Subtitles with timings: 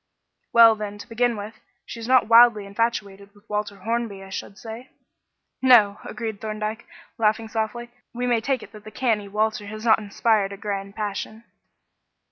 [0.51, 4.57] "Well, then, to begin with, she is not wildly infatuated with Walter Hornby, I should
[4.57, 4.89] say."
[5.61, 6.87] "No," agreed Thorndyke,
[7.19, 10.95] laughing softly; "we may take it that the canny Walter has not inspired a grand
[10.95, 11.43] passion."